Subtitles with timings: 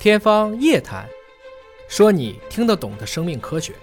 [0.00, 1.04] 天方夜谭，
[1.88, 3.74] 说你听得懂的生命科学。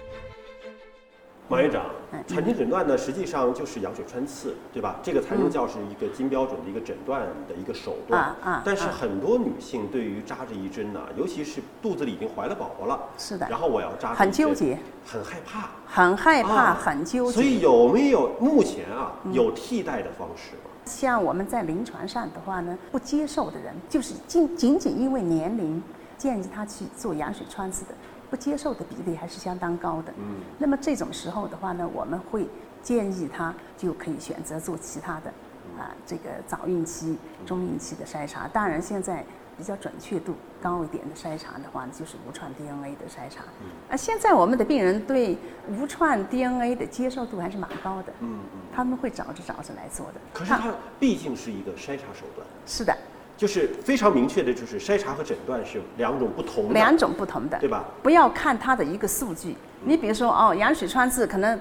[1.46, 4.96] 马院长嗯，产前诊断呢，实际上就是羊水穿刺，对吧？
[5.02, 8.18] 这个才能叫是一个金标准的一个诊断的一个手段。
[8.18, 17.60] 啊啊但是啊很多女性对于扎这一针呢，尤其是肚子里已经怀了宝宝了，是的然后我要扎很一针纠结，很害怕，很害怕，啊很纠结所以。
[17.60, 20.70] 有没有目前啊嗯有替代的方式吗？
[20.86, 25.82] 像我们在临床上的话呢，不接受的人，就是仅仅仅因为年龄，
[26.18, 27.94] 建议他去做羊水穿刺的，
[28.30, 30.12] 不接受的比例还是相当高的。
[30.18, 32.48] 嗯，那么这种时候的话呢，我们会
[32.82, 35.30] 建议他就可以选择做其他的，
[35.78, 38.48] 啊，这个早孕期、中孕期的筛查。
[38.48, 39.24] 当然，现在
[39.58, 43.42] 比较准确度高一点的筛查的话呢，就是无创 DNA 的筛查。
[43.90, 45.36] 啊，现在我们的病人对
[45.68, 48.60] 无创 DNA 的接受度还是蛮高的，嗯嗯。
[48.74, 50.20] 他们会找着找着来做的。
[50.34, 50.70] 可是它
[51.00, 52.94] 毕竟是一个筛查手段，是的，
[53.36, 57.84] 就是非常明确的，就是筛查和诊断是两种不同的，两种不同的，对吧？
[58.02, 61.58] 不要看它的一个数据，你比如说哦，羊水穿刺可能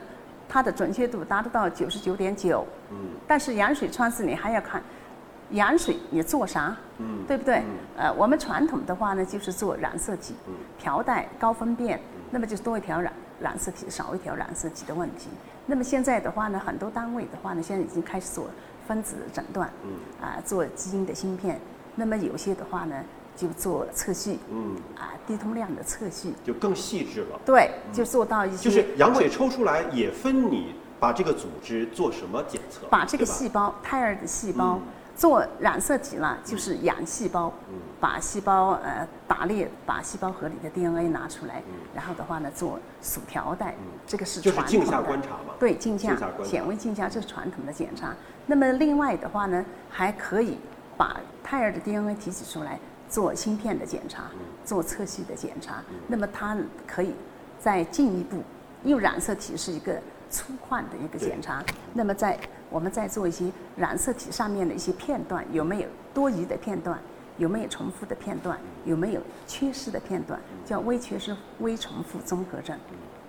[0.48, 2.96] 它的准确度达得到九十九点九，嗯
[3.28, 4.82] 但是羊水穿刺你还要看
[5.52, 7.58] 羊水你做啥，嗯，对不对？
[7.58, 7.66] 嗯
[7.98, 12.00] 呃，我们传统的话呢，就是做染色体嗯、条带、高分辨，
[12.32, 15.28] 那么就多一条染染色体，少一条染色体的问题。
[15.66, 18.48] 那么现在的话呢，很多单位的话呢，现在已经开始做
[18.88, 19.92] 分子诊断，嗯。
[20.22, 21.60] 啊，做基因的芯片。
[21.96, 23.04] 那么有些的话呢，
[23.38, 27.40] 就做测序，嗯，啊，低通量的测序，就更细致了。
[27.46, 34.82] 对，就做到一些，就是羊水抽出来也分你把这个组织做什么检测，把这个细胞，胎儿的细胞嗯
[35.16, 45.54] 做染色体了，就是养细胞嗯，把细胞呃打裂，把细胞核里的 DNA 拿出来嗯，然后的话呢做数条带嗯，这个是就是镜下传统的观察嘛。
[45.58, 48.14] 对，镜下显微镜下这是传统的检查。
[48.46, 50.58] 那么另外的话呢，还可以
[50.98, 52.78] 把胎儿的 DNA 提取出来
[53.08, 55.76] 做芯片的检查，嗯做测序的检查。
[56.08, 57.14] 那么它可以
[57.58, 58.44] 再进一步，
[58.84, 59.98] 因为染色体是一个
[60.36, 61.64] 粗犷的一个检查，
[61.94, 62.38] 那么在
[62.70, 67.00] 我们再做一些染色体上面的一些片段，有没有多余的片段？
[67.38, 68.60] 有没有重复的片段？
[68.84, 70.38] 有没有缺失的片段？
[70.66, 72.78] 叫微缺失、微重复综合症。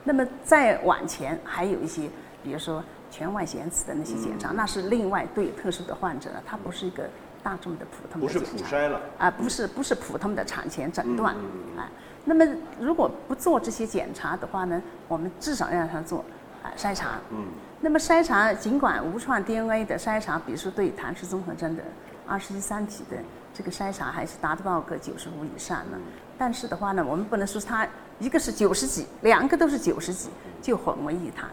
[0.02, 2.08] 那么再往前还有一些，
[2.42, 7.08] 比如说全外显子的那些检查，那是另外对特殊的患者了，它不是一个
[7.40, 8.64] 大众的普通不是的检查。
[8.64, 11.34] 普筛了，啊，不是不是普通的产前诊断
[11.76, 11.88] 啊。
[12.24, 12.44] 那么
[12.80, 16.24] 如果不做这些检查的话呢，我们至少让他做
[16.66, 17.20] 啊筛查。
[17.30, 17.46] 嗯。
[17.80, 21.82] 那么筛查尽管无创 DNA 的筛查，比如说对唐氏综合征的
[22.26, 23.16] 二十一三体的
[23.52, 25.98] 这个筛查还是达到个九十五以上呢，
[26.38, 27.86] 但是的话呢，我们不能说它
[28.18, 30.30] 一个是九十几，两个都是九十几
[30.62, 31.50] 就混为一谈，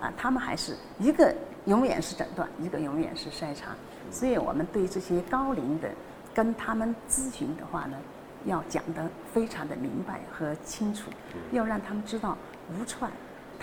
[0.00, 1.34] 啊，他们还是一个
[1.66, 3.70] 永远是诊断，一个永远是筛查，
[4.12, 5.88] 所以我们对这些高龄的
[6.32, 7.96] 跟他们咨询的话呢，
[8.44, 11.10] 要讲得非常的明白和清楚，
[11.50, 12.38] 要让他们知道
[12.70, 13.10] 无创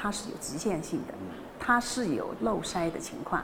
[0.02, 1.14] 它是有局限性的，
[1.60, 3.40] 它是有漏筛的情况，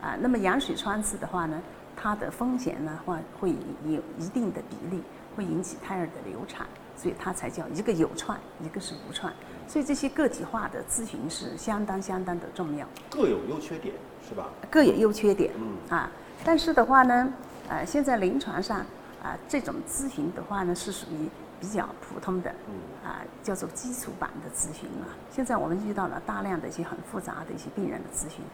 [0.00, 1.60] 啊，那么羊水穿刺的话呢，
[1.94, 3.50] 它的风险呢话会
[3.84, 5.02] 有一定的比例
[5.36, 9.30] 会引起胎儿的流产，所以它才叫一个有创，一个是无创，
[9.66, 12.86] 所以这些个体化的咨询是相当相当的重要。
[13.10, 13.94] 各有优缺点，
[14.26, 14.48] 是吧？
[14.70, 16.10] 各有优缺点嗯啊。
[16.42, 17.30] 但是的话呢，
[17.68, 18.78] 呃，现在临床上
[19.22, 21.28] 啊，这种咨询的话呢，是属于
[21.60, 25.10] 比较普通的，嗯啊，叫做基础版的咨询啊。
[25.30, 28.44] 现在我们遇到了大量的一些很复杂的一些病人的咨询，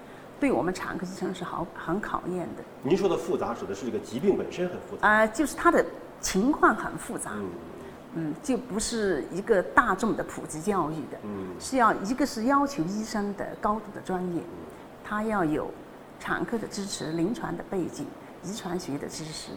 [0.40, 2.62] 对我们产科医生是好很考验的。
[2.82, 5.08] 您说的复杂指的是这个疾病本身很复杂。
[5.08, 5.84] 啊，就是他的
[6.20, 7.50] 情况很复杂，嗯
[8.16, 14.42] 嗯，就不是一个大众的普及教育的，嗯是要一个是要求医生的高度的专业，
[15.02, 15.68] 他要有
[16.20, 18.06] 产科的支持、临床的背景、
[18.44, 19.50] 遗传学的知识，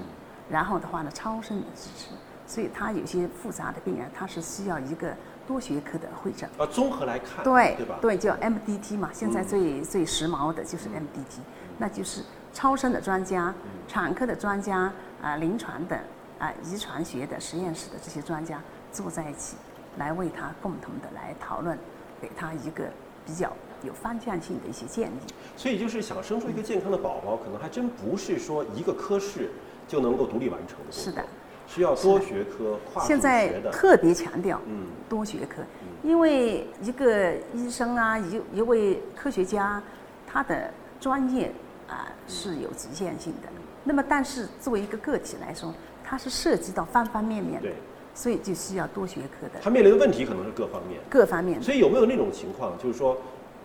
[0.50, 2.10] 然后的话呢，超声的支持，
[2.48, 5.14] 所以他有些复杂的病人，他是需要一个
[5.46, 6.50] 多学科的会诊。
[6.58, 8.00] 啊，综合来看，对对吧？
[8.02, 11.42] 对，叫 MDT 嘛，现在嗯最、最时髦的就是 MDT，
[11.78, 13.54] 那就是超声的专家、
[13.88, 14.92] 产科的专家
[15.22, 16.00] 啊、临床的
[16.40, 18.62] 啊、遗传学的实验室的这些专家
[18.92, 19.58] 坐在一起，
[19.98, 21.78] 来为他共同的来讨论，
[22.22, 22.86] 给他一个
[23.26, 23.52] 比较
[23.84, 25.34] 有方向性的一些建议。
[25.58, 29.52] 所以就是想生出一个健康的宝宝，可能还真不是说一个科室
[29.88, 30.92] 就能够独立完成的。
[30.92, 31.26] 是的，
[31.68, 33.54] 需要多学科、跨组现在。
[33.72, 35.62] 特别强调嗯多学科，
[36.04, 39.82] 因为一个医生啊，一一位科学家，
[40.26, 41.52] 他的专业
[41.88, 43.50] 啊是有局限性的。
[43.84, 45.74] 那么，但是作为一个个体来说，
[46.04, 47.76] 它是涉及到方方面面的对，
[48.14, 51.00] 所以就需要多学科的他面临的问题可能是各方面。
[51.10, 51.62] 各方面。
[51.62, 53.18] 所以有没有那种情况，就是说，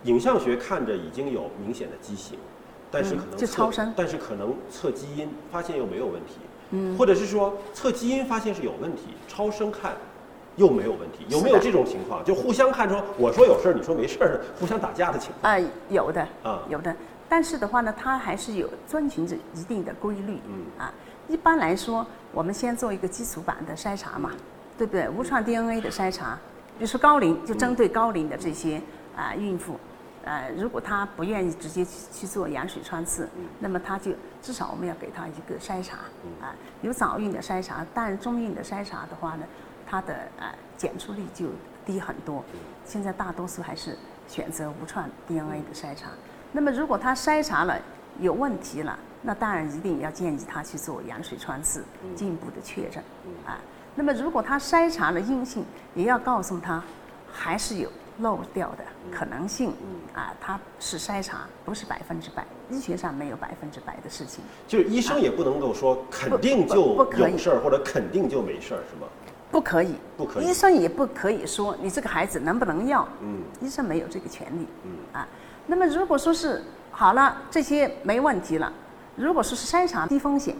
[0.03, 2.37] 影像学看着已经有明显的畸形，
[2.89, 6.35] 但是可能嗯就测超声但是可能测基因发现又没有问题，
[6.73, 9.93] 嗯，或者是说测基因发现是有问题，超声看
[10.55, 12.23] 又没有问题，有没有这种情况？
[12.25, 15.53] 就互相看说我说有事儿，你说没事儿，互相打架的情况？
[15.53, 16.93] 啊、有的，啊有的。
[17.29, 20.39] 但是的话呢，它还是有遵循着一定的规律。
[20.47, 20.93] 嗯啊，
[21.27, 24.31] 一般来说，我们先做一个基础版的筛查嘛，
[24.77, 25.07] 对不对？
[25.09, 26.37] 无创 DNA 的筛查，
[26.77, 28.81] 比如说高龄，就针对高龄的这些
[29.15, 29.75] 啊、孕妇，
[30.23, 33.27] 呃，如果他不愿意直接去去做羊水穿刺，
[33.59, 34.11] 那么他就
[34.41, 35.97] 至少我们要给他一个筛查
[36.41, 39.45] 啊，有早孕的筛查，但中孕的筛查的话呢，
[39.85, 40.47] 它的呃
[40.77, 41.47] 检出率就
[41.85, 42.43] 低很多。
[42.85, 43.97] 现在大多数还是
[44.27, 46.09] 选择无创 DNA 的筛查。
[46.51, 47.77] 那么如果他筛查了
[48.19, 51.83] 有问题了，那当然一定要建议他去做羊水穿刺，
[52.15, 53.03] 进一步的确诊
[53.45, 53.59] 啊。
[53.95, 55.65] 那么如果他筛查了阴性，
[55.95, 56.81] 也要告诉他
[57.31, 59.73] 还是有漏掉的可能性
[60.13, 64.43] 啊，它是筛查，不是百分之百，医学上没有百分之百的事情。
[64.67, 69.07] 就是医生也不能够说肯定就有事儿，或者肯定就没事儿，是吗？
[69.51, 70.45] 不可以，不可以。
[70.47, 73.41] 医生也不可以说你这个孩子能不能要，嗯。
[73.61, 74.91] 医生没有这个权利，嗯。
[75.13, 75.27] 啊，
[75.67, 78.71] 那么如果说是好了，这些没问题了，
[79.15, 80.55] 如果说是筛查低风险，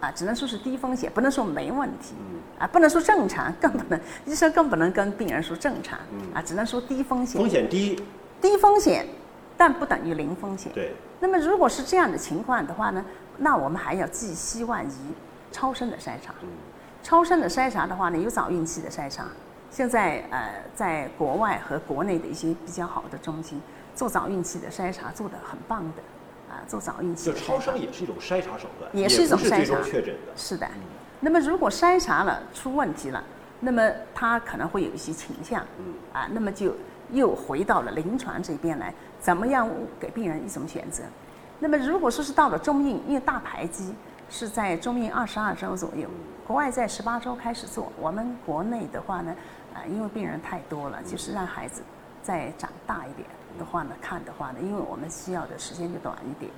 [0.00, 2.14] 啊，只能说是低风险，不能说没问题，
[2.58, 5.98] 啊，不能说正常，更不能，医生更不能跟病人说正常，
[6.34, 8.02] 啊，只能说低风险，风险低，
[8.40, 9.06] 低风险，
[9.56, 10.70] 但不等于零风险。
[10.72, 13.04] 对，那么如果是这样的情况的话呢，
[13.38, 14.90] 那我们还要寄希望于
[15.50, 16.34] 超声的筛查。
[17.02, 19.24] 超声的筛查的话呢，有早孕期的筛查。
[19.70, 23.60] 现在呃，在国外和国内的一些比较好的中心
[23.94, 26.02] 做早孕期的筛查做得很棒的，
[26.56, 30.32] 啊，做早孕期就的筛查超声也是一种筛查手段，也是一种筛查终确诊的。
[30.34, 30.66] 是的。
[31.20, 33.22] 那么如果筛查了出问题了，
[33.60, 35.60] 那么它可能会有一些倾向，
[36.12, 36.74] 啊，那么就
[37.12, 39.68] 又回到了临床这边来，怎么样
[40.00, 41.02] 给病人一种选择？
[41.58, 43.94] 那么如果说是到了中孕，因为大排畸
[44.28, 46.08] 是在中孕二十二周左右，
[46.46, 49.34] 国外在十八周开始做，我们国内的话呢，
[49.74, 51.82] 啊，因为病人太多了，就是让孩子
[52.22, 53.26] 再长大一点
[53.56, 56.50] 的话呢，看的话呢，因为我们需要的时间就短一点。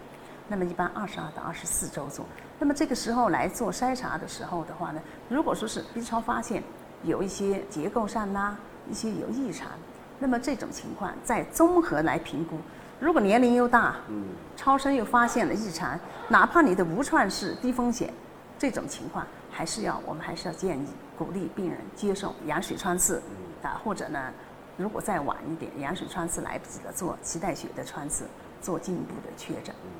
[0.48, 2.24] 那么一般二十二到二十四周做。
[2.58, 6.62] 那么这个时候来做筛查的时候的话呢，如果说是 B 超发现
[7.02, 8.56] 有一些结构上啦、
[8.90, 9.68] 一些有异常，
[10.18, 12.56] 那么这种情况再综合来评估。
[12.98, 13.96] 如果年龄又大，
[14.56, 18.12] 超声又发现了异常，哪怕你的无创是低风险，
[18.58, 20.86] 这种情况还是要我们还是要建议
[21.16, 23.22] 鼓励病人接受羊水穿刺，
[23.62, 24.32] 啊，或者呢，
[24.78, 28.24] 如果再晚一点，羊水穿刺来不及了，做脐带血的穿刺，
[28.62, 29.74] 做进一步的确诊。
[29.84, 29.90] 嗯。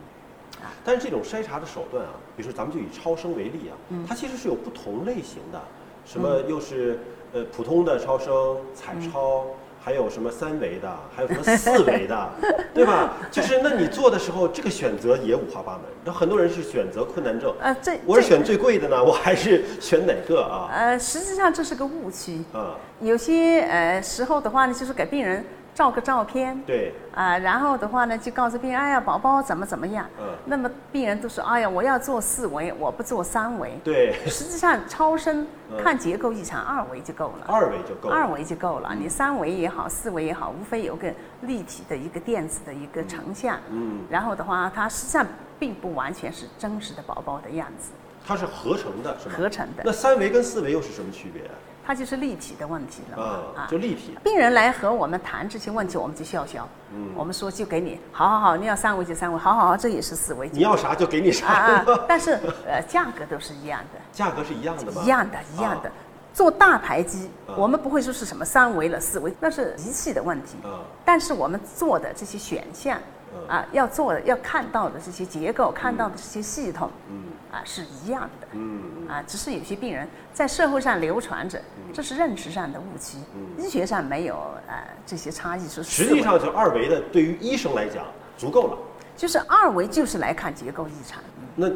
[0.85, 4.07] 但是这种筛查的手段啊，比如说咱们就以超声为例啊，嗯。
[4.09, 5.61] 它其实是有不同类型的，
[6.07, 7.01] 什么又是
[7.33, 9.55] 呃普通的超声、彩超，嗯
[9.89, 12.31] 还有什么三维的，还有什么四维的，
[12.75, 13.15] 对吧？
[13.31, 15.85] 就是那你做的时候，这个选择也五花八门。
[16.05, 20.69] 那很多人是选择困难症，呃，这这我是选最贵的呢， 我还是选哪个啊？
[20.71, 22.43] 呃，实际上这是个误区。
[22.53, 25.43] 啊，有些呃时候的话呢，就是给病人
[25.79, 30.05] 照个照片，对，啊、然后的话呢，就告诉病人，哎呀，宝宝怎么怎么样。
[30.19, 33.79] 嗯那么病人都说，哎呀，我要做四维，我不做三维。
[33.85, 37.45] 对，实际上，超声嗯看结构异常，二维就够了。
[37.47, 38.17] 二维就够了。
[38.17, 45.25] 二维就够了，你三维也好，四维也好，无非有个立体的一个电子的一个成像，嗯，然后的话，它实际上
[45.61, 47.93] 并不完全是真实的宝宝的样子，
[48.27, 49.35] 它是合成的，是吗？
[49.39, 51.55] 合成的那三维跟四维又是什么区别啊？
[51.89, 54.15] 它就是立体的问题了嘛啊，就立体。
[54.23, 56.69] 病人来和我们谈这些问题，我们就笑笑。
[56.93, 60.51] 嗯我们说就给你，好好好，你要三维就三维，好好好，这也是四维。
[60.53, 62.33] 你要啥就给你啊啥，啊， 但是
[62.67, 65.01] 呃，价格都是一样的，价格是一样的吗？
[65.03, 65.95] 一样的，一样的啊。
[66.35, 70.59] 做大排畸啊，我们不会说是什么三维了、四维，那是仪器的问题。
[70.65, 73.03] 啊但是我们做的这些选项嗯
[73.49, 78.49] 啊，要做的、要看到的这些结构、看到的这些系统嗯啊，是一样的。
[78.53, 81.61] 嗯啊，只是有些病人在社会上流传着，
[81.93, 83.19] 这是认识上的误区，
[83.57, 84.35] 医学上没有
[84.67, 85.67] 呃这些差异。
[85.67, 88.05] 是实际上，就二维的对于医生来讲
[88.37, 88.79] 足够了。
[89.17, 91.23] 就是二维就是来看结构异常。
[91.57, 91.69] 那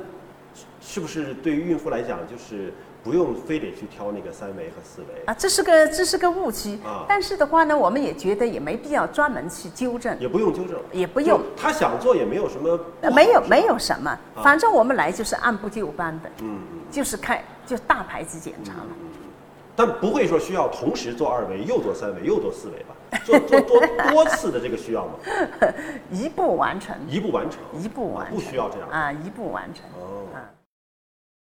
[0.81, 6.79] 是不是对于孕妇来讲，就是不用非得去挑那个三维和四维，啊，这是个这是个误区。
[6.85, 12.79] 啊但是的话呢，我们也觉得也没必要专门去纠正，也不用纠正，也不用他想做也没有什么
[13.15, 18.87] 没有没有什么，反正我们来就是按部就班的，嗯嗯，就是开就大牌子检查了。
[18.91, 19.09] 嗯
[19.75, 23.19] 但不会说需要同时做二维又做三维又做四维吧？
[23.25, 23.81] 做做多
[24.13, 25.13] 多次的这个需要吗？
[26.13, 29.85] 一步完成，一步完成，一步完成，不需要这样啊，一步完成。
[29.99, 30.29] 哦。
[30.35, 30.45] 啊。